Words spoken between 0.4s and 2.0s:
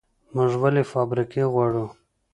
ولې فابریکې غواړو؟